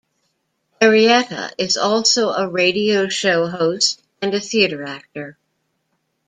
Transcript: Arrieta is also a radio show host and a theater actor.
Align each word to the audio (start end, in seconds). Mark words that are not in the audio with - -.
Arrieta 0.81 1.51
is 1.59 1.77
also 1.77 2.31
a 2.31 2.47
radio 2.49 3.07
show 3.07 3.45
host 3.47 4.01
and 4.19 4.33
a 4.33 4.39
theater 4.41 4.83
actor. 4.83 5.37